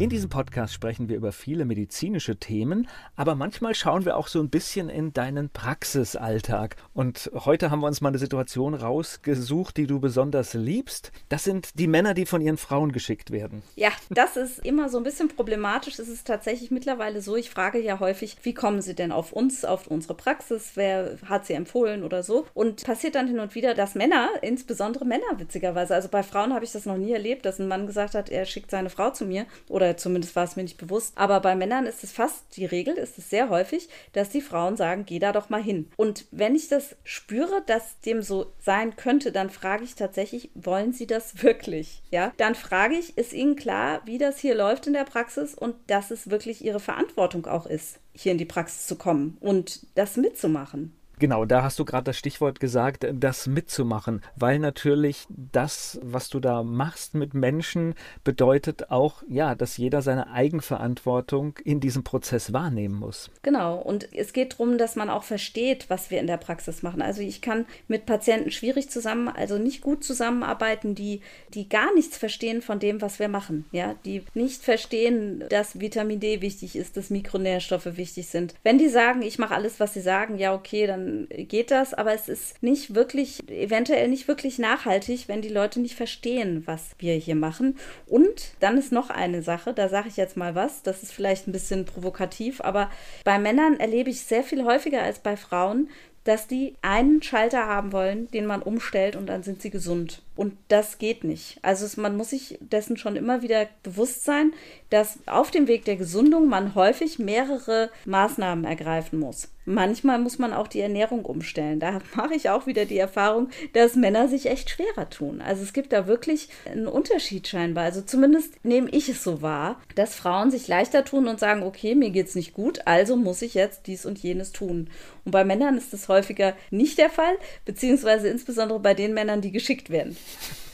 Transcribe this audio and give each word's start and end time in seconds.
In 0.00 0.10
diesem 0.10 0.30
Podcast 0.30 0.72
sprechen 0.72 1.08
wir 1.08 1.16
über 1.16 1.32
viele 1.32 1.64
medizinische 1.64 2.36
Themen, 2.36 2.86
aber 3.16 3.34
manchmal 3.34 3.74
schauen 3.74 4.04
wir 4.04 4.16
auch 4.16 4.28
so 4.28 4.38
ein 4.38 4.48
bisschen 4.48 4.88
in 4.88 5.12
deinen 5.12 5.50
Praxisalltag. 5.50 6.76
Und 6.94 7.32
heute 7.34 7.72
haben 7.72 7.80
wir 7.80 7.88
uns 7.88 8.00
mal 8.00 8.10
eine 8.10 8.18
Situation 8.18 8.74
rausgesucht, 8.74 9.76
die 9.76 9.88
du 9.88 9.98
besonders 9.98 10.54
liebst. 10.54 11.10
Das 11.28 11.42
sind 11.42 11.80
die 11.80 11.88
Männer, 11.88 12.14
die 12.14 12.26
von 12.26 12.40
ihren 12.40 12.58
Frauen 12.58 12.92
geschickt 12.92 13.32
werden. 13.32 13.64
Ja, 13.74 13.90
das 14.08 14.36
ist 14.36 14.64
immer 14.64 14.88
so 14.88 14.98
ein 14.98 15.02
bisschen 15.02 15.26
problematisch. 15.30 15.98
Es 15.98 16.08
ist 16.08 16.28
tatsächlich 16.28 16.70
mittlerweile 16.70 17.20
so, 17.20 17.34
ich 17.34 17.50
frage 17.50 17.80
ja 17.80 17.98
häufig, 17.98 18.36
wie 18.44 18.54
kommen 18.54 18.82
sie 18.82 18.94
denn 18.94 19.10
auf 19.10 19.32
uns, 19.32 19.64
auf 19.64 19.88
unsere 19.88 20.14
Praxis? 20.14 20.72
Wer 20.76 21.18
hat 21.28 21.44
sie 21.44 21.54
empfohlen 21.54 22.04
oder 22.04 22.22
so? 22.22 22.46
Und 22.54 22.84
passiert 22.84 23.16
dann 23.16 23.26
hin 23.26 23.40
und 23.40 23.56
wieder, 23.56 23.74
dass 23.74 23.96
Männer, 23.96 24.28
insbesondere 24.42 25.04
Männer 25.04 25.26
witzigerweise, 25.38 25.96
also 25.96 26.08
bei 26.08 26.22
Frauen 26.22 26.54
habe 26.54 26.64
ich 26.64 26.70
das 26.70 26.86
noch 26.86 26.98
nie 26.98 27.10
erlebt, 27.10 27.44
dass 27.44 27.58
ein 27.58 27.66
Mann 27.66 27.88
gesagt 27.88 28.14
hat, 28.14 28.30
er 28.30 28.44
schickt 28.44 28.70
seine 28.70 28.90
Frau 28.90 29.10
zu 29.10 29.26
mir 29.26 29.44
oder 29.68 29.87
oder 29.88 29.96
zumindest 29.96 30.36
war 30.36 30.44
es 30.44 30.56
mir 30.56 30.62
nicht 30.62 30.78
bewusst. 30.78 31.12
Aber 31.16 31.40
bei 31.40 31.56
Männern 31.56 31.86
ist 31.86 32.04
es 32.04 32.12
fast 32.12 32.56
die 32.56 32.66
Regel, 32.66 32.94
ist 32.94 33.18
es 33.18 33.30
sehr 33.30 33.48
häufig, 33.48 33.88
dass 34.12 34.28
die 34.28 34.42
Frauen 34.42 34.76
sagen, 34.76 35.04
geh 35.06 35.18
da 35.18 35.32
doch 35.32 35.48
mal 35.48 35.62
hin. 35.62 35.90
Und 35.96 36.26
wenn 36.30 36.54
ich 36.54 36.68
das 36.68 36.96
spüre, 37.04 37.62
dass 37.66 38.00
dem 38.00 38.22
so 38.22 38.52
sein 38.60 38.96
könnte, 38.96 39.32
dann 39.32 39.50
frage 39.50 39.84
ich 39.84 39.94
tatsächlich, 39.94 40.50
wollen 40.54 40.92
Sie 40.92 41.06
das 41.06 41.42
wirklich? 41.42 42.02
Ja, 42.10 42.32
dann 42.36 42.54
frage 42.54 42.96
ich, 42.96 43.16
ist 43.16 43.32
Ihnen 43.32 43.56
klar, 43.56 44.02
wie 44.04 44.18
das 44.18 44.38
hier 44.38 44.54
läuft 44.54 44.86
in 44.86 44.92
der 44.92 45.04
Praxis 45.04 45.54
und 45.54 45.74
dass 45.86 46.10
es 46.10 46.30
wirklich 46.30 46.62
Ihre 46.62 46.80
Verantwortung 46.80 47.46
auch 47.46 47.66
ist, 47.66 47.98
hier 48.12 48.32
in 48.32 48.38
die 48.38 48.44
Praxis 48.44 48.86
zu 48.86 48.96
kommen 48.96 49.38
und 49.40 49.86
das 49.94 50.16
mitzumachen? 50.16 50.97
Genau, 51.18 51.44
da 51.44 51.62
hast 51.62 51.78
du 51.78 51.84
gerade 51.84 52.04
das 52.04 52.18
Stichwort 52.18 52.60
gesagt, 52.60 53.06
das 53.12 53.46
mitzumachen, 53.46 54.22
weil 54.36 54.58
natürlich 54.58 55.26
das, 55.28 55.98
was 56.02 56.28
du 56.28 56.40
da 56.40 56.62
machst 56.62 57.14
mit 57.14 57.34
Menschen, 57.34 57.94
bedeutet 58.24 58.90
auch, 58.90 59.22
ja, 59.28 59.54
dass 59.54 59.76
jeder 59.76 60.02
seine 60.02 60.30
Eigenverantwortung 60.30 61.58
in 61.64 61.80
diesem 61.80 62.04
Prozess 62.04 62.52
wahrnehmen 62.52 62.94
muss. 62.94 63.30
Genau, 63.42 63.76
und 63.76 64.12
es 64.12 64.32
geht 64.32 64.52
darum, 64.54 64.78
dass 64.78 64.96
man 64.96 65.10
auch 65.10 65.24
versteht, 65.24 65.90
was 65.90 66.10
wir 66.10 66.20
in 66.20 66.26
der 66.26 66.36
Praxis 66.36 66.82
machen. 66.82 67.02
Also 67.02 67.22
ich 67.22 67.40
kann 67.40 67.66
mit 67.88 68.06
Patienten 68.06 68.50
schwierig 68.50 68.90
zusammen, 68.90 69.28
also 69.28 69.58
nicht 69.58 69.80
gut 69.80 70.04
zusammenarbeiten, 70.04 70.94
die, 70.94 71.20
die 71.54 71.68
gar 71.68 71.92
nichts 71.94 72.16
verstehen 72.16 72.62
von 72.62 72.78
dem, 72.78 73.02
was 73.02 73.18
wir 73.18 73.28
machen, 73.28 73.64
ja, 73.72 73.94
die 74.04 74.22
nicht 74.34 74.62
verstehen, 74.62 75.44
dass 75.50 75.80
Vitamin 75.80 76.20
D 76.20 76.40
wichtig 76.40 76.76
ist, 76.76 76.96
dass 76.96 77.10
Mikronährstoffe 77.10 77.96
wichtig 77.96 78.28
sind. 78.28 78.54
Wenn 78.62 78.78
die 78.78 78.88
sagen, 78.88 79.22
ich 79.22 79.38
mache 79.38 79.54
alles, 79.54 79.80
was 79.80 79.94
sie 79.94 80.00
sagen, 80.00 80.38
ja, 80.38 80.54
okay, 80.54 80.86
dann 80.86 81.07
geht 81.28 81.70
das, 81.70 81.94
aber 81.94 82.12
es 82.14 82.28
ist 82.28 82.62
nicht 82.62 82.94
wirklich, 82.94 83.40
eventuell 83.48 84.08
nicht 84.08 84.28
wirklich 84.28 84.58
nachhaltig, 84.58 85.28
wenn 85.28 85.42
die 85.42 85.48
Leute 85.48 85.80
nicht 85.80 85.94
verstehen, 85.94 86.62
was 86.66 86.90
wir 86.98 87.14
hier 87.14 87.34
machen. 87.34 87.76
Und 88.06 88.52
dann 88.60 88.78
ist 88.78 88.92
noch 88.92 89.10
eine 89.10 89.42
Sache, 89.42 89.74
da 89.74 89.88
sage 89.88 90.08
ich 90.08 90.16
jetzt 90.16 90.36
mal 90.36 90.54
was, 90.54 90.82
das 90.82 91.02
ist 91.02 91.12
vielleicht 91.12 91.48
ein 91.48 91.52
bisschen 91.52 91.84
provokativ, 91.84 92.60
aber 92.60 92.90
bei 93.24 93.38
Männern 93.38 93.80
erlebe 93.80 94.10
ich 94.10 94.22
sehr 94.22 94.42
viel 94.42 94.64
häufiger 94.64 95.02
als 95.02 95.18
bei 95.18 95.36
Frauen, 95.36 95.88
dass 96.24 96.46
die 96.46 96.74
einen 96.82 97.22
Schalter 97.22 97.66
haben 97.66 97.92
wollen, 97.92 98.30
den 98.32 98.44
man 98.44 98.62
umstellt 98.62 99.16
und 99.16 99.26
dann 99.26 99.42
sind 99.42 99.62
sie 99.62 99.70
gesund. 99.70 100.22
Und 100.38 100.56
das 100.68 100.98
geht 100.98 101.24
nicht. 101.24 101.58
Also 101.62 101.84
es, 101.84 101.96
man 101.96 102.16
muss 102.16 102.30
sich 102.30 102.58
dessen 102.60 102.96
schon 102.96 103.16
immer 103.16 103.42
wieder 103.42 103.66
bewusst 103.82 104.24
sein, 104.24 104.52
dass 104.88 105.18
auf 105.26 105.50
dem 105.50 105.66
Weg 105.66 105.84
der 105.84 105.96
Gesundung 105.96 106.48
man 106.48 106.76
häufig 106.76 107.18
mehrere 107.18 107.90
Maßnahmen 108.04 108.64
ergreifen 108.64 109.18
muss. 109.18 109.48
Manchmal 109.64 110.18
muss 110.18 110.38
man 110.38 110.54
auch 110.54 110.66
die 110.66 110.80
Ernährung 110.80 111.26
umstellen. 111.26 111.78
Da 111.78 111.98
mache 112.14 112.34
ich 112.34 112.48
auch 112.48 112.66
wieder 112.66 112.86
die 112.86 112.96
Erfahrung, 112.96 113.50
dass 113.74 113.96
Männer 113.96 114.28
sich 114.28 114.46
echt 114.46 114.70
schwerer 114.70 115.10
tun. 115.10 115.42
Also 115.42 115.62
es 115.62 115.74
gibt 115.74 115.92
da 115.92 116.06
wirklich 116.06 116.48
einen 116.64 116.86
Unterschied 116.86 117.46
scheinbar. 117.48 117.84
Also 117.84 118.00
zumindest 118.00 118.64
nehme 118.64 118.88
ich 118.90 119.10
es 119.10 119.22
so 119.22 119.42
wahr, 119.42 119.78
dass 119.94 120.14
Frauen 120.14 120.50
sich 120.50 120.68
leichter 120.68 121.04
tun 121.04 121.28
und 121.28 121.38
sagen, 121.38 121.64
okay, 121.64 121.94
mir 121.94 122.10
geht 122.10 122.28
es 122.28 122.34
nicht 122.34 122.54
gut, 122.54 122.80
also 122.86 123.16
muss 123.16 123.42
ich 123.42 123.52
jetzt 123.52 123.86
dies 123.88 124.06
und 124.06 124.18
jenes 124.18 124.52
tun. 124.52 124.88
Und 125.26 125.32
bei 125.32 125.44
Männern 125.44 125.76
ist 125.76 125.92
das 125.92 126.08
häufiger 126.08 126.54
nicht 126.70 126.96
der 126.96 127.10
Fall, 127.10 127.36
beziehungsweise 127.66 128.28
insbesondere 128.28 128.80
bei 128.80 128.94
den 128.94 129.12
Männern, 129.12 129.42
die 129.42 129.52
geschickt 129.52 129.90
werden. 129.90 130.16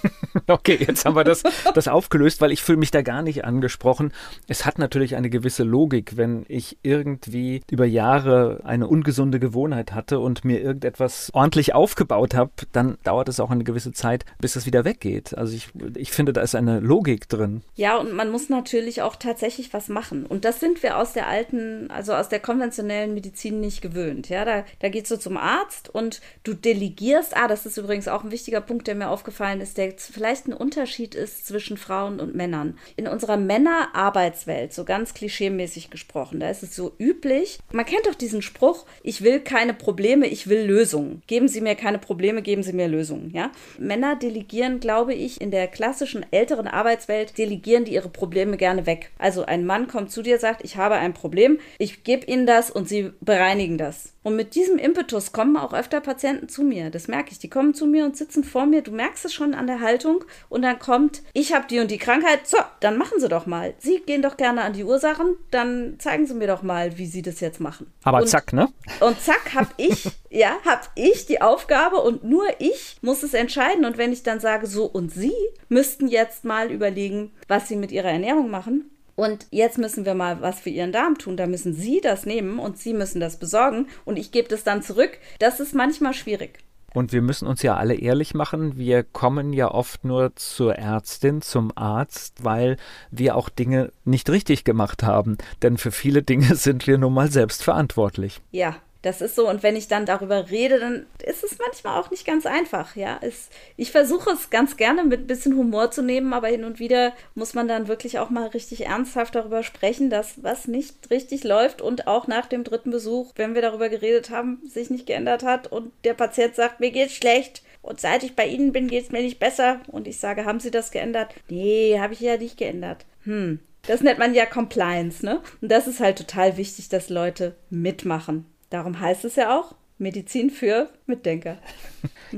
Okay, 0.47 0.78
jetzt 0.81 1.04
haben 1.04 1.16
wir 1.16 1.25
das, 1.25 1.42
das 1.75 1.88
aufgelöst, 1.88 2.41
weil 2.41 2.53
ich 2.53 2.62
fühle 2.62 2.78
mich 2.78 2.91
da 2.91 3.03
gar 3.03 3.22
nicht 3.22 3.44
angesprochen. 3.44 4.12
Es 4.48 4.66
hat 4.66 4.78
natürlich 4.78 5.16
eine 5.16 5.31
gewisse 5.31 5.62
Logik, 5.62 6.16
wenn 6.16 6.44
ich 6.48 6.78
irgendwie 6.82 7.62
über 7.70 7.84
Jahre 7.84 8.60
eine 8.65 8.88
ungesunde 8.88 9.41
Gewohnheit 9.41 9.92
hatte 9.92 10.19
und 10.19 10.44
mir 10.44 10.60
irgendetwas 10.60 11.31
ordentlich 11.32 11.75
aufgebaut 11.75 12.34
habe, 12.34 12.50
dann 12.72 12.98
dauert 13.04 13.28
es 13.28 13.41
auch 13.41 13.50
eine 13.50 13.65
gewisse 13.65 13.92
Zeit, 13.92 14.25
bis 14.41 14.56
es 14.56 14.66
wieder 14.66 14.84
weggeht. 14.84 15.37
Also 15.37 15.54
ich, 15.54 15.69
ich 15.97 16.10
finde, 16.10 16.32
da 16.32 16.41
ist 16.42 16.54
eine 16.54 16.81
Logik 16.81 17.28
drin. 17.28 17.62
Ja, 17.76 17.97
und 17.97 18.12
man 18.12 18.31
muss 18.31 18.48
natürlich 18.48 19.03
auch 19.03 19.16
tatsächlich 19.16 19.72
was 19.72 19.88
machen. 19.88 20.26
Und 20.26 20.44
das 20.44 20.60
sind 20.60 20.82
wir 20.82 20.98
aus 20.98 21.12
der 21.12 21.28
alten, 21.28 21.91
also 21.91 22.15
aus 22.15 22.28
der 22.28 22.41
konventionellen 22.41 23.15
Medizin 23.15 23.60
nicht 23.60 23.82
gewöhnt. 23.82 24.28
Ja, 24.28 24.44
da, 24.44 24.65
da 24.81 24.88
gehst 24.88 25.10
du 25.10 25.19
zum 25.19 25.36
Arzt 25.36 25.88
und 25.88 26.21
du 26.42 26.54
delegierst. 26.54 27.36
Ah, 27.36 27.48
das 27.48 27.66
ist 27.66 27.76
übrigens 27.76 28.09
auch 28.09 28.25
ein 28.25 28.31
wichtiger 28.31 28.60
Punkt, 28.60 28.86
der 28.86 28.94
mir 28.94 29.09
aufgefallen 29.09 29.44
ist, 29.60 29.78
der 29.78 29.93
vielleicht 29.97 30.49
ein 30.49 30.53
Unterschied 30.53 31.15
ist 31.15 31.47
zwischen 31.47 31.77
Frauen 31.77 32.21
und 32.21 32.34
Männern. 32.34 32.78
In 32.97 33.06
unserer 33.06 33.37
Männerarbeitswelt, 33.37 34.72
so 34.72 34.84
ganz 34.84 35.15
klischeemäßig 35.15 35.91
gesprochen, 35.91 36.41
da 36.41 36.50
ist 36.50 36.62
es 36.62 36.75
so 36.75 36.93
üblich, 36.99 37.59
man 37.72 37.84
kennt 37.84 38.06
doch 38.06 38.15
diesen 38.15 38.43
Spruch, 38.43 38.87
ich 39.03 39.22
will 39.22 39.41
keine 39.41 39.75
Probleme, 39.75 40.27
ich 40.27 40.49
will 40.49 40.65
Lösungen. 40.65 41.22
Geben 41.27 41.49
Sie 41.49 41.60
mir 41.60 41.75
keine 41.75 41.99
Probleme, 41.99 42.43
geben 42.43 42.62
Sie 42.62 42.72
mir 42.72 42.88
Lösungen, 42.88 43.31
ja? 43.33 43.50
Männer 43.78 44.16
delegieren, 44.16 44.81
glaube 44.81 45.15
ich, 45.15 45.41
in 45.41 45.50
der 45.50 45.69
klassischen 45.69 46.25
älteren 46.31 46.66
Arbeitswelt 46.66 47.37
delegieren 47.37 47.84
die 47.84 47.94
ihre 47.94 48.09
Probleme 48.09 48.56
gerne 48.56 48.87
weg. 48.87 49.10
Also 49.19 49.44
ein 49.44 49.66
Mann 49.66 49.88
kommt 49.88 50.10
zu 50.10 50.22
dir, 50.22 50.38
sagt, 50.38 50.65
ich 50.65 50.77
habe 50.77 50.94
ein 50.94 51.15
Problem, 51.15 51.59
ich 51.78 52.04
gebe 52.04 52.27
Ihnen 52.27 52.47
das 52.47 52.71
und 52.71 52.88
Sie 52.88 53.10
bereinigen 53.21 53.78
das. 53.78 54.13
Und 54.24 54.36
mit 54.36 54.54
diesem 54.54 54.78
Impetus 54.78 55.32
kommen 55.32 55.58
auch 55.58 55.74
öfter 55.74 56.00
Patienten 56.00 56.48
zu 56.48 56.62
mir. 56.62 56.88
Das 56.90 57.08
merke 57.08 57.30
ich. 57.30 57.38
Die 57.38 57.50
kommen 57.50 57.74
zu 57.74 57.86
mir 57.86 58.06
und 58.06 58.16
sitzen 58.16 58.42
vor 58.42 58.64
mir. 58.64 58.80
Du 58.80 58.90
merkst 58.90 59.26
es 59.26 59.34
schon 59.34 59.52
an 59.52 59.66
der 59.66 59.80
Haltung. 59.80 60.24
Und 60.48 60.62
dann 60.62 60.78
kommt, 60.78 61.22
ich 61.34 61.52
habe 61.52 61.66
die 61.68 61.78
und 61.78 61.90
die 61.90 61.98
Krankheit. 61.98 62.48
So, 62.48 62.56
dann 62.80 62.96
machen 62.96 63.20
Sie 63.20 63.28
doch 63.28 63.44
mal. 63.44 63.74
Sie 63.78 64.02
gehen 64.04 64.22
doch 64.22 64.38
gerne 64.38 64.62
an 64.62 64.72
die 64.72 64.82
Ursachen. 64.82 65.36
Dann 65.50 65.96
zeigen 65.98 66.26
Sie 66.26 66.32
mir 66.32 66.46
doch 66.46 66.62
mal, 66.62 66.96
wie 66.96 67.06
Sie 67.06 67.20
das 67.20 67.40
jetzt 67.40 67.60
machen. 67.60 67.92
Aber 68.02 68.22
und, 68.22 68.28
zack, 68.28 68.54
ne? 68.54 68.68
Und 69.00 69.20
zack, 69.20 69.54
habe 69.54 69.68
ich, 69.76 70.10
ja, 70.30 70.56
habe 70.64 70.86
ich 70.94 71.26
die 71.26 71.42
Aufgabe 71.42 71.96
und 71.96 72.24
nur 72.24 72.46
ich 72.60 72.96
muss 73.02 73.22
es 73.22 73.34
entscheiden. 73.34 73.84
Und 73.84 73.98
wenn 73.98 74.12
ich 74.12 74.22
dann 74.22 74.41
sage, 74.41 74.66
so 74.66 74.86
und 74.86 75.12
Sie 75.12 75.34
müssten 75.68 76.08
jetzt 76.08 76.44
mal 76.44 76.70
überlegen, 76.70 77.30
was 77.46 77.68
Sie 77.68 77.76
mit 77.76 77.92
Ihrer 77.92 78.08
Ernährung 78.08 78.50
machen, 78.50 78.91
und 79.16 79.47
jetzt 79.50 79.78
müssen 79.78 80.04
wir 80.04 80.14
mal 80.14 80.41
was 80.41 80.60
für 80.60 80.70
Ihren 80.70 80.92
Darm 80.92 81.19
tun. 81.19 81.36
Da 81.36 81.47
müssen 81.47 81.75
Sie 81.75 82.00
das 82.00 82.26
nehmen 82.26 82.58
und 82.58 82.78
Sie 82.78 82.94
müssen 82.94 83.20
das 83.20 83.38
besorgen 83.38 83.86
und 84.04 84.16
ich 84.16 84.32
gebe 84.32 84.48
das 84.48 84.64
dann 84.64 84.82
zurück. 84.82 85.19
Das 85.38 85.60
ist 85.60 85.75
manchmal 85.75 86.14
schwierig. 86.14 86.58
Und 86.94 87.12
wir 87.12 87.22
müssen 87.22 87.48
uns 87.48 87.60
ja 87.62 87.76
alle 87.76 87.97
ehrlich 87.97 88.34
machen, 88.34 88.78
wir 88.78 89.03
kommen 89.03 89.53
ja 89.53 89.69
oft 89.69 90.04
nur 90.04 90.36
zur 90.36 90.76
Ärztin, 90.76 91.42
zum 91.42 91.72
Arzt, 91.76 92.44
weil 92.44 92.76
wir 93.10 93.34
auch 93.34 93.48
Dinge 93.48 93.91
nicht 94.04 94.30
richtig 94.30 94.62
gemacht 94.62 95.03
haben. 95.03 95.36
Denn 95.62 95.76
für 95.76 95.91
viele 95.91 96.22
Dinge 96.22 96.54
sind 96.54 96.86
wir 96.86 96.97
nun 96.97 97.12
mal 97.12 97.30
selbst 97.30 97.64
verantwortlich. 97.64 98.41
Ja, 98.53 98.76
das 99.04 99.20
ist 99.20 99.37
so. 99.37 99.48
Und 99.48 99.62
wenn 99.62 99.76
ich 99.76 99.88
dann 99.88 100.06
darüber 100.06 100.50
rede, 100.50 100.78
dann 100.78 101.06
ist 101.25 101.44
es 101.44 101.59
manchmal 101.59 102.00
auch 102.00 102.10
nicht 102.10 102.26
ganz 102.26 102.47
einfach. 102.47 102.97
Ja, 102.97 103.19
es, 103.20 103.50
ich 103.76 103.91
versuche 103.91 104.31
es 104.31 104.50
ganz 104.50 104.76
gerne 104.76 105.04
mit 105.04 105.20
ein 105.20 105.26
bisschen 105.26 105.56
Humor 105.56 105.91
zu 105.91 106.03
nehmen, 106.03 106.32
aber 106.32 106.48
hin 106.48 106.65
und 106.65 106.78
wieder 106.78 107.12
muss 107.34 107.54
man 107.54 107.69
dann 107.69 107.88
wirklich 107.88 108.19
auch 108.19 108.31
mal 108.31 108.48
richtig 108.48 108.87
ernsthaft 108.87 109.34
darüber 109.34 109.62
sprechen, 109.62 110.10
dass 110.10 110.42
was 110.42 110.66
nicht 110.66 111.10
richtig 111.10 111.44
läuft 111.44 111.82
und 111.82 112.06
auch 112.06 112.26
nach 112.26 112.47
dem 112.47 112.65
dritten 112.65 112.91
Besuch, 112.91 113.32
wenn 113.37 113.54
wir 113.54 113.62
darüber 113.62 113.88
geredet 113.88 114.30
haben, 114.30 114.60
sich 114.66 114.91
nicht 114.91 115.06
geändert 115.06 115.42
hat 115.42 115.71
und 115.71 115.92
der 116.04 116.15
Patient 116.15 116.54
sagt, 116.54 116.80
mir 116.80 116.91
geht's 116.91 117.15
schlecht. 117.15 117.62
Und 117.83 118.01
seit 118.01 118.22
ich 118.22 118.34
bei 118.34 118.47
Ihnen 118.47 118.72
bin, 118.72 118.89
geht 118.89 119.04
es 119.04 119.12
mir 119.12 119.21
nicht 119.21 119.39
besser. 119.39 119.80
Und 119.89 120.09
ich 120.09 120.18
sage, 120.18 120.47
haben 120.47 120.59
Sie 120.59 120.71
das 120.71 120.91
geändert? 120.91 121.34
Nee, 121.51 121.98
habe 122.01 122.15
ich 122.15 122.21
ja 122.21 122.39
nicht 122.39 122.56
geändert. 122.56 123.04
Hm, 123.24 123.59
das 123.86 124.01
nennt 124.01 124.18
man 124.18 124.33
ja 124.33 124.47
Compliance, 124.47 125.24
ne? 125.24 125.42
Und 125.60 125.71
das 125.71 125.86
ist 125.86 126.01
halt 126.01 126.16
total 126.16 126.56
wichtig, 126.56 126.89
dass 126.89 127.10
Leute 127.10 127.54
mitmachen. 127.68 128.47
Darum 128.74 128.98
heißt 128.98 129.24
es 129.24 129.36
ja 129.36 129.56
auch 129.56 129.76
Medizin 129.98 130.50
für 130.50 130.88
Mitdenker. 131.06 131.59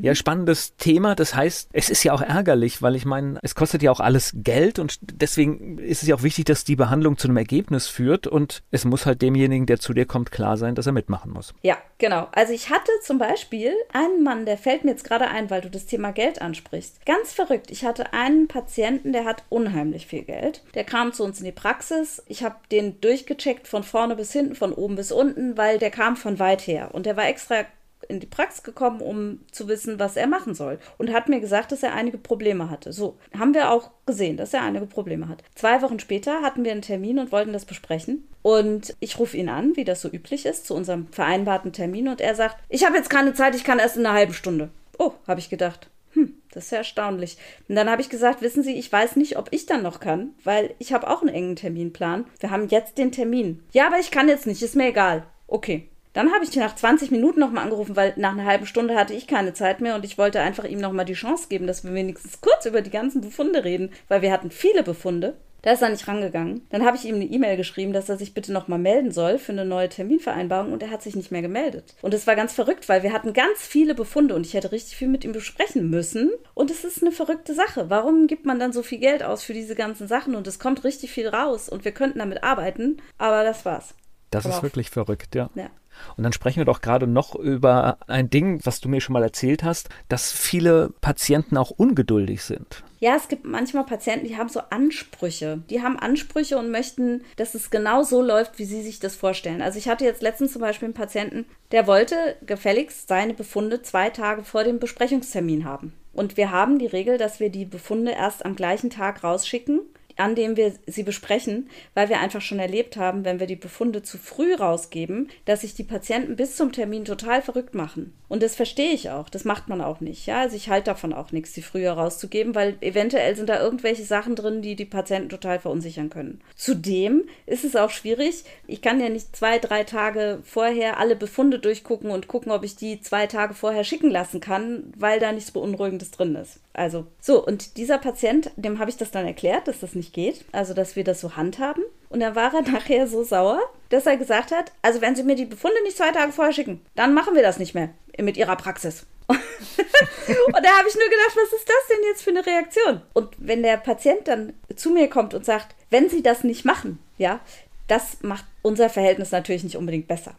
Ja, 0.01 0.15
spannendes 0.15 0.77
Thema. 0.77 1.15
Das 1.15 1.35
heißt, 1.35 1.71
es 1.73 1.89
ist 1.89 2.05
ja 2.05 2.13
auch 2.13 2.21
ärgerlich, 2.21 2.83
weil 2.83 2.97
ich 2.97 3.07
meine, 3.07 3.39
es 3.43 3.55
kostet 3.55 3.83
ja 3.83 3.91
auch 3.91 3.99
alles 4.01 4.33
Geld 4.35 4.79
und 4.79 4.99
deswegen 5.01 5.79
ist 5.79 6.03
es 6.03 6.09
ja 6.09 6.15
auch 6.15 6.23
wichtig, 6.23 6.45
dass 6.45 6.65
die 6.65 6.77
Behandlung 6.77 7.17
zu 7.17 7.29
einem 7.29 7.39
Ergebnis 7.39 7.89
führt 7.89 8.27
und 8.27 8.63
es 8.71 8.85
muss 8.85 9.07
halt 9.07 9.23
demjenigen, 9.23 9.65
der 9.65 9.81
zu 9.81 9.95
dir 9.95 10.05
kommt, 10.05 10.31
klar 10.31 10.59
sein, 10.59 10.75
dass 10.75 10.87
er 10.87 10.93
mitmachen 10.93 11.33
muss. 11.33 11.55
Ja, 11.63 11.79
genau. 11.99 12.29
Also 12.33 12.53
ich 12.53 12.71
hatte 12.71 12.91
zum 13.03 13.19
Beispiel 13.19 13.73
einen 13.93 14.23
Mann, 14.23 14.45
der 14.45 14.59
fällt 14.59 14.85
mir 14.85 14.91
jetzt 14.91 15.05
gerade 15.05 15.29
ein, 15.29 15.51
weil 15.51 15.63
du 15.63 15.71
das 15.71 15.87
Thema 15.87 16.13
Geld 16.13 16.43
ansprichst. 16.43 17.05
Ganz 17.07 17.33
verrückt. 17.33 17.71
Ich 17.71 17.85
hatte 17.85 18.13
einen 18.13 18.49
Patienten, 18.49 19.13
der 19.13 19.25
hat 19.25 19.45
unheimlich 19.49 20.07
viel 20.07 20.23
Geld. 20.23 20.63
Der 20.75 20.85
kam 20.85 21.13
zu 21.13 21.25
uns 21.25 21.39
in 21.39 21.47
die 21.47 21.53
Praxis. 21.53 22.23
Ich 22.27 22.45
habe 22.45 22.57
den 22.71 23.01
durchgecheckt 23.01 23.67
von 23.67 23.83
vorne 23.83 24.15
bis 24.15 24.33
hinten, 24.33 24.55
von 24.55 24.73
oben 24.73 24.97
bis 24.97 25.11
unten, 25.11 25.57
weil 25.57 25.79
der 25.79 25.91
kam 25.91 26.17
von 26.17 26.39
weit 26.39 26.67
her 26.67 26.91
und 26.93 27.07
der 27.07 27.17
war 27.17 27.27
extra 27.27 27.65
in 28.09 28.21
die 28.21 28.27
Praxis 28.27 28.63
gekommen, 28.63 29.01
um 29.01 29.41
zu 29.53 29.69
wissen, 29.69 29.99
was 29.99 30.17
er 30.17 30.27
machen 30.27 30.55
soll. 30.55 30.79
Und 30.99 31.13
hat 31.13 31.29
mir 31.29 31.41
gesagt, 31.41 31.73
dass 31.73 31.83
er 31.83 31.95
einige 31.95 32.19
Probleme 32.19 32.71
hatte. 32.71 32.93
So, 32.93 33.17
haben 33.37 33.55
wir 33.55 33.71
auch 33.71 33.91
gesehen, 34.07 34.37
dass 34.37 34.55
er 34.55 34.63
einige 34.63 34.87
Probleme 34.87 35.29
hat. 35.29 35.43
Zwei 35.55 35.83
Wochen 35.83 35.99
später 35.99 36.43
hatten 36.43 36.65
wir 36.65 36.73
einen 36.73 36.83
Termin 36.83 37.19
und 37.19 37.33
wollten 37.33 37.53
das 37.53 37.65
besprechen. 37.65 38.27
Und 38.43 38.95
ich 39.01 39.19
rufe 39.19 39.37
ihn 39.37 39.49
an, 39.49 39.77
wie 39.77 39.85
das 39.85 40.03
so 40.03 40.09
üblich 40.09 40.47
ist, 40.47 40.67
zu 40.67 40.75
unserem 40.75 41.09
vereinbarten 41.09 41.73
Termin. 41.73 42.09
Und 42.09 42.21
er 42.21 42.35
sagt, 42.35 42.57
ich 42.69 42.85
habe 42.87 42.97
jetzt 42.97 43.11
keine 43.11 43.35
Zeit, 43.35 43.55
ich 43.55 43.65
kann 43.65 43.79
erst 43.79 43.97
in 43.97 44.07
einer 44.07 44.17
halben 44.17 44.35
Stunde. 44.35 44.71
Oh, 44.99 45.13
habe 45.27 45.41
ich 45.41 45.51
gedacht. 45.51 45.91
Hm, 46.13 46.35
das 46.51 46.67
ist 46.67 46.71
ja 46.71 46.79
erstaunlich. 46.79 47.37
Und 47.69 47.75
dann 47.75 47.91
habe 47.91 48.01
ich 48.01 48.09
gesagt, 48.09 48.41
wissen 48.41 48.63
Sie, 48.63 48.73
ich 48.73 48.91
weiß 48.91 49.17
nicht, 49.17 49.37
ob 49.37 49.49
ich 49.51 49.67
dann 49.67 49.83
noch 49.83 50.01
kann, 50.01 50.31
weil 50.45 50.75
ich 50.79 50.93
habe 50.93 51.09
auch 51.11 51.21
einen 51.21 51.35
engen 51.35 51.57
Terminplan. 51.57 52.25
Wir 52.41 52.51
haben 52.51 52.69
jetzt 52.69 52.99
den 52.99 53.13
Termin. 53.13 53.63
Ja, 53.73 53.87
aber 53.87 53.99
ich 53.99 54.11
kann 54.11 54.29
jetzt 54.29 54.47
nicht, 54.47 54.63
ist 54.63 54.77
mir 54.77 54.89
egal. 54.89 55.27
Okay, 55.47 55.89
dann 56.17 56.33
habe 56.33 56.45
ich 56.45 56.57
nach 56.57 56.75
20 56.75 57.11
Minuten 57.11 57.41
nochmal 57.41 57.65
angerufen, 57.65 57.95
weil 57.95 58.15
nach 58.17 58.33
einer 58.33 58.47
halben 58.47 58.65
Stunde 58.65 58.95
hatte 58.95 59.13
ich 59.13 59.27
keine 59.27 59.53
Zeit 59.53 59.83
mehr 59.83 59.95
und 59.95 60.05
ich 60.07 60.17
wollte 60.17 60.41
einfach 60.41 60.65
ihm 60.65 60.81
nochmal 60.81 61.05
die 61.05 61.13
Chance 61.13 61.49
geben, 61.51 61.67
dass 61.67 61.85
wir 61.85 61.93
wenigstens 61.93 62.41
kurz 62.41 62.65
über 62.65 62.81
die 62.81 62.91
ganzen 62.91 63.21
Befunde 63.21 63.65
reden, 63.65 63.91
weil 64.09 64.23
wir 64.23 64.33
hatten 64.33 64.51
viele 64.51 64.83
Befunde. 64.83 65.37
Da 65.61 65.73
ist 65.73 65.83
er 65.83 65.91
nicht 65.91 66.09
rangegangen. 66.09 66.67
Dann 66.71 66.87
habe 66.87 66.97
ich 66.97 67.05
ihm 67.05 67.17
eine 67.17 67.27
E-Mail 67.27 67.59
geschrieben, 67.59 67.93
dass 67.93 68.09
er 68.09 68.17
sich 68.17 68.33
bitte 68.33 68.51
nochmal 68.51 68.79
melden 68.79 69.11
soll 69.11 69.37
für 69.37 69.53
eine 69.53 69.67
neue 69.67 69.91
Terminvereinbarung 69.91 70.73
und 70.73 70.83
er 70.83 70.91
hat 70.91 71.03
sich 71.03 71.17
nicht 71.17 71.33
mehr 71.33 71.43
gemeldet. 71.43 71.95
Und 72.01 72.15
es 72.15 72.27
war 72.27 72.35
ganz 72.35 72.55
verrückt, 72.55 72.89
weil 72.89 73.03
wir 73.03 73.13
hatten 73.13 73.35
ganz 73.35 73.59
viele 73.59 73.95
Befunde 73.95 74.35
und 74.35 74.47
ich 74.47 74.55
hätte 74.55 74.73
richtig 74.73 74.97
viel 74.97 75.09
mit 75.09 75.23
ihm 75.23 75.33
besprechen 75.33 75.91
müssen. 75.91 76.31
Und 76.55 76.71
es 76.71 76.85
ist 76.85 77.03
eine 77.03 77.13
verrückte 77.13 77.53
Sache. 77.53 77.91
Warum 77.91 78.27
gibt 78.27 78.47
man 78.47 78.59
dann 78.59 78.73
so 78.73 78.83
viel 78.83 79.01
Geld 79.01 79.23
aus 79.23 79.43
für 79.43 79.53
diese 79.53 79.75
ganzen 79.75 80.09
Sachen 80.09 80.35
und 80.35 80.47
es 80.47 80.59
kommt 80.59 80.83
richtig 80.83 81.11
viel 81.11 81.29
raus 81.29 81.69
und 81.69 81.85
wir 81.85 81.93
könnten 81.93 82.21
damit 82.21 82.43
arbeiten, 82.43 83.03
aber 83.19 83.45
das 83.45 83.67
war's. 83.67 83.95
Das 84.31 84.47
aber 84.47 84.57
ist 84.57 84.63
wirklich 84.63 84.91
verrückt, 84.91 85.35
ja. 85.35 85.51
ja. 85.55 85.69
Und 86.17 86.25
dann 86.25 86.33
sprechen 86.33 86.59
wir 86.59 86.65
doch 86.65 86.81
gerade 86.81 87.07
noch 87.07 87.35
über 87.35 87.99
ein 88.07 88.31
Ding, 88.31 88.61
was 88.65 88.81
du 88.81 88.89
mir 88.89 89.01
schon 89.01 89.13
mal 89.13 89.23
erzählt 89.23 89.63
hast, 89.63 89.89
dass 90.09 90.33
viele 90.33 90.91
Patienten 91.01 91.57
auch 91.57 91.71
ungeduldig 91.71 92.43
sind. 92.43 92.83
Ja, 92.99 93.15
es 93.15 93.29
gibt 93.29 93.45
manchmal 93.45 93.85
Patienten, 93.85 94.27
die 94.27 94.37
haben 94.37 94.49
so 94.49 94.61
Ansprüche. 94.71 95.61
Die 95.69 95.83
haben 95.83 95.99
Ansprüche 95.99 96.57
und 96.59 96.71
möchten, 96.71 97.23
dass 97.37 97.55
es 97.55 97.71
genau 97.71 98.03
so 98.03 98.23
läuft, 98.23 98.59
wie 98.59 98.65
sie 98.65 98.83
sich 98.83 99.01
das 99.01 99.17
vorstellen. 99.17 99.61
Also 99.61 99.79
ich 99.79 99.89
hatte 99.89 100.05
jetzt 100.05 100.23
letztens 100.23 100.53
zum 100.53 100.63
Beispiel 100.63 100.87
einen 100.87 100.95
Patienten, 100.95 101.45
der 101.73 101.87
wollte 101.87 102.37
gefälligst 102.47 103.09
seine 103.09 103.35
Befunde 103.35 103.83
zwei 103.83 104.09
Tage 104.09 104.45
vor 104.45 104.65
dem 104.65 104.79
Besprechungstermin 104.79 105.65
haben. 105.65 105.93
Und 106.15 106.39
wir 106.39 106.51
haben 106.51 106.79
die 106.79 106.87
Regel, 106.87 107.19
dass 107.19 107.41
wir 107.41 107.51
die 107.51 107.67
Befunde 107.67 108.13
erst 108.13 108.47
am 108.47 108.57
gleichen 108.57 108.89
Tag 108.89 109.23
rausschicken 109.23 109.83
an 110.17 110.35
dem 110.35 110.57
wir 110.57 110.73
sie 110.87 111.03
besprechen, 111.03 111.69
weil 111.95 112.09
wir 112.09 112.21
einfach 112.21 112.41
schon 112.41 112.59
erlebt 112.59 112.97
haben, 112.97 113.25
wenn 113.25 113.41
wir 113.41 113.47
die 113.47 113.57
Befunde 113.57 114.03
zu 114.03 114.19
früh 114.19 114.55
rausgeben, 114.55 115.29
dass 115.45 115.61
sich 115.61 115.75
die 115.75 115.85
Patienten 115.85 116.37
bis 116.37 116.57
zum 116.57 116.73
Termin 116.73 117.05
total 117.05 117.43
verrückt 117.43 117.75
machen. 117.75 118.15
Und 118.29 118.43
das 118.43 118.57
verstehe 118.57 118.93
ich 118.93 119.11
auch. 119.11 119.29
Das 119.29 119.45
macht 119.45 119.69
man 119.69 119.81
auch 119.81 120.01
nicht. 120.01 120.27
Ja, 120.27 120.41
also 120.41 120.57
ich 120.57 120.69
halte 120.69 120.87
davon 120.87 121.13
auch 121.13 121.33
nichts, 121.33 121.53
die 121.53 121.63
früher 121.63 121.93
rauszugeben, 121.93 122.55
weil 122.55 122.77
eventuell 122.81 123.37
sind 123.37 123.49
da 123.49 123.61
irgendwelche 123.61 124.05
Sachen 124.05 124.35
drin, 124.35 124.63
die 124.63 124.75
die 124.75 124.85
Patienten 124.85 125.29
total 125.29 125.61
verunsichern 125.61 126.11
können. 126.11 126.41
Zudem 126.57 127.25
ist 127.47 127.65
es 127.65 127.77
auch 127.77 127.91
schwierig. 127.91 128.45
Ich 128.67 128.83
kann 128.83 129.01
ja 129.01 129.09
nicht 129.09 129.37
zwei, 129.37 129.59
drei 129.59 129.85
Tage 129.85 130.41
vorher 130.45 130.99
alle 130.99 131.15
Befunde 131.15 131.59
durchgucken 131.59 132.11
und 132.11 132.27
gucken, 132.27 132.51
ob 132.51 132.65
ich 132.65 132.77
die 132.77 133.01
zwei 133.01 133.27
Tage 133.27 133.55
vorher 133.55 133.85
schicken 133.85 134.11
lassen 134.11 134.41
kann, 134.41 134.93
weil 134.97 135.21
da 135.21 135.31
nichts 135.31 135.53
Beunruhigendes 135.53 136.11
drin 136.11 136.35
ist. 136.35 136.61
Also, 136.73 137.07
so, 137.21 137.45
und 137.45 137.79
dieser 137.79 137.97
Patient, 137.97 138.51
dem 138.57 138.79
habe 138.79 138.91
ich 138.91 138.99
das 138.99 139.11
dann 139.11 139.27
erklärt, 139.27 139.67
dass 139.67 139.81
das 139.81 139.95
nicht 139.95 140.06
geht, 140.13 140.45
also 140.53 140.75
dass 140.75 140.97
wir 140.97 141.05
das 141.05 141.21
so 141.21 141.37
handhaben. 141.37 141.85
Und 142.09 142.21
dann 142.21 142.35
war 142.35 142.55
er 142.55 142.63
nachher 142.73 143.07
so 143.07 143.25
sauer, 143.25 143.61
dass 143.89 144.07
er 144.07 144.17
gesagt 144.17 144.53
hat, 144.53 144.73
also 144.83 145.01
wenn 145.01 145.17
Sie 145.17 145.23
mir 145.23 145.37
die 145.37 145.45
Befunde 145.45 145.83
nicht 145.83 145.97
zwei 145.97 146.11
Tage 146.11 146.33
vorher 146.33 146.53
schicken, 146.53 146.85
dann 146.95 147.15
machen 147.15 147.35
wir 147.35 147.43
das 147.43 147.59
nicht 147.59 147.75
mehr 147.75 147.91
mit 148.19 148.37
Ihrer 148.37 148.57
Praxis. 148.57 149.07
und 149.29 149.39
da 149.39 150.79
habe 150.79 150.89
ich 150.89 150.95
nur 150.95 151.05
gedacht, 151.05 151.35
was 151.35 151.53
ist 151.53 151.69
das 151.69 151.89
denn 151.91 152.05
jetzt 152.09 152.23
für 152.23 152.31
eine 152.31 152.47
Reaktion? 152.47 153.03
Und 153.13 153.31
wenn 153.39 153.63
der 153.63 153.77
Patient 153.77 154.29
dann 154.29 154.53
zu 154.75 154.91
mir 154.91 155.09
kommt 155.09 155.35
und 155.35 155.45
sagt, 155.45 155.75
wenn 155.91 156.09
Sie 156.09 156.23
das 156.23 156.45
nicht 156.45 156.65
machen, 156.65 156.99
ja, 157.19 157.41
das 157.89 158.23
macht 158.23 158.45
unser 158.63 158.89
Verhältnis 158.89 159.31
natürlich 159.33 159.65
nicht 159.65 159.77
unbedingt 159.77 160.09
besser. 160.09 160.35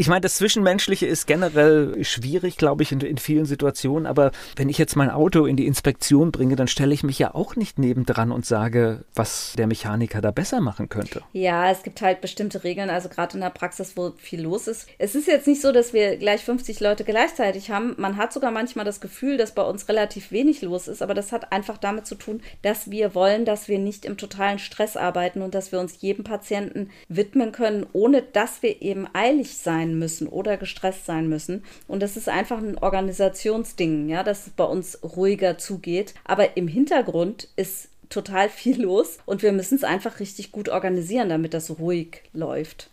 Ich 0.00 0.08
meine, 0.08 0.22
das 0.22 0.36
Zwischenmenschliche 0.36 1.04
ist 1.04 1.26
generell 1.26 2.02
schwierig, 2.06 2.56
glaube 2.56 2.82
ich, 2.82 2.90
in, 2.90 3.02
in, 3.02 3.18
vielen 3.18 3.44
Situationen. 3.44 4.06
Aber 4.06 4.30
wenn 4.56 4.70
ich 4.70 4.78
jetzt 4.78 4.96
mein 4.96 5.10
Auto 5.10 5.44
in 5.44 5.56
die 5.56 5.66
Inspektion 5.66 6.32
bringe, 6.32 6.56
dann 6.56 6.68
stelle 6.68 6.94
ich 6.94 7.02
mich 7.02 7.18
ja 7.18 7.34
auch 7.34 7.54
nicht 7.54 7.78
nebendran 7.78 8.32
und 8.32 8.46
sage, 8.46 9.04
was 9.14 9.52
der 9.58 9.66
Mechaniker 9.66 10.22
da 10.22 10.30
besser 10.30 10.62
machen 10.62 10.88
könnte. 10.88 11.20
Ja, 11.34 11.70
es 11.70 11.82
gibt 11.82 12.00
halt 12.00 12.22
bestimmte 12.22 12.64
Regeln, 12.64 12.88
also 12.88 13.10
gerade 13.10 13.34
in 13.34 13.42
der 13.42 13.50
Praxis, 13.50 13.94
wo 13.94 14.14
viel 14.16 14.40
los 14.40 14.68
ist. 14.68 14.88
Es 14.96 15.14
ist 15.14 15.26
jetzt 15.26 15.46
nicht 15.46 15.60
so, 15.60 15.70
dass 15.70 15.92
wir 15.92 16.16
gleich 16.16 16.46
50 16.46 16.80
Leute 16.80 17.04
gleichzeitig 17.04 17.70
haben. 17.70 17.94
Man 17.98 18.16
hat 18.16 18.32
sogar 18.32 18.52
manchmal 18.52 18.86
das 18.86 19.02
Gefühl, 19.02 19.36
dass 19.36 19.54
bei 19.54 19.64
uns 19.64 19.90
relativ 19.90 20.32
wenig 20.32 20.62
los 20.62 20.88
ist. 20.88 21.02
Aber 21.02 21.12
das 21.12 21.30
hat 21.30 21.52
einfach 21.52 21.76
damit 21.76 22.06
zu 22.06 22.14
tun, 22.14 22.40
dass 22.62 22.90
wir 22.90 23.14
wollen, 23.14 23.44
dass 23.44 23.68
wir 23.68 23.78
nicht 23.78 24.06
im 24.06 24.16
totalen 24.16 24.60
Stress 24.60 24.96
arbeiten 24.96 25.42
und 25.42 25.54
dass 25.54 25.72
wir 25.72 25.78
uns 25.78 26.00
jedem 26.00 26.24
Patienten 26.24 26.88
widmen 27.10 27.52
können, 27.52 27.84
ohne 27.92 28.22
dass 28.22 28.62
wir 28.62 28.80
eben 28.80 29.06
eilig 29.12 29.58
sein 29.58 29.89
sein 29.90 29.98
müssen 29.98 30.28
oder 30.28 30.56
gestresst 30.56 31.06
sein 31.06 31.28
müssen. 31.28 31.64
Und 31.88 32.02
das 32.02 32.16
ist 32.16 32.28
einfach 32.28 32.58
ein 32.58 32.78
Organisationsding, 32.78 34.08
ja, 34.08 34.22
dass 34.22 34.46
es 34.46 34.52
bei 34.52 34.64
uns 34.64 34.98
ruhiger 35.02 35.58
zugeht. 35.58 36.14
Aber 36.24 36.56
im 36.56 36.68
Hintergrund 36.68 37.48
ist 37.56 37.88
total 38.08 38.48
viel 38.48 38.82
los 38.82 39.18
und 39.26 39.42
wir 39.42 39.52
müssen 39.52 39.76
es 39.76 39.84
einfach 39.84 40.20
richtig 40.20 40.52
gut 40.52 40.68
organisieren, 40.68 41.28
damit 41.28 41.54
das 41.54 41.78
ruhig 41.78 42.22
läuft. 42.32 42.90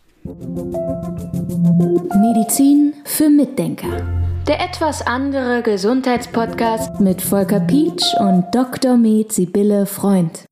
Medizin 2.15 2.93
für 3.05 3.29
Mitdenker. 3.29 4.05
Der 4.47 4.61
etwas 4.61 5.05
andere 5.05 5.61
Gesundheitspodcast 5.61 6.99
mit 6.99 7.21
Volker 7.21 7.59
Pietsch 7.59 8.13
und 8.19 8.45
Dr. 8.53 8.95
Med 8.95 9.33
Sibylle 9.33 9.85
Freund. 9.85 10.45